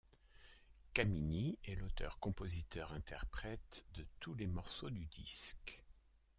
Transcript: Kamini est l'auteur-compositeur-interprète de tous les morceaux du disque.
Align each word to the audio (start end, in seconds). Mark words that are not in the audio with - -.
Kamini 0.95 1.59
est 1.67 1.75
l'auteur-compositeur-interprète 1.75 3.85
de 3.93 4.03
tous 4.19 4.33
les 4.33 4.47
morceaux 4.47 4.89
du 4.89 5.05
disque. 5.05 5.83